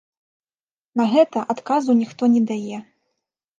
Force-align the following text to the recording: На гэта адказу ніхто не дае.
На 1.01 1.05
гэта 1.13 1.45
адказу 1.55 1.97
ніхто 2.01 2.23
не 2.39 2.43
дае. 2.55 2.77